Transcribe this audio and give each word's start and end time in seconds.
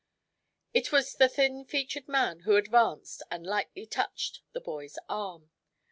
It 0.73 0.91
was 0.91 1.13
the 1.13 1.29
thin 1.29 1.63
featured 1.63 2.07
man 2.07 2.39
who 2.39 2.55
advanced 2.55 3.21
and 3.29 3.45
lightly 3.45 3.85
touched 3.85 4.41
the 4.51 4.59
boy's 4.59 4.97
arm. 5.07 5.51